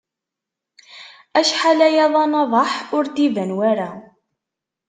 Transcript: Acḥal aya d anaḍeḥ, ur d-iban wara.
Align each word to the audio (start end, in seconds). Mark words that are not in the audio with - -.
Acḥal 1.39 1.79
aya 1.87 2.05
d 2.11 2.13
anaḍeḥ, 2.23 2.71
ur 2.97 3.05
d-iban 3.07 3.51
wara. 3.57 3.89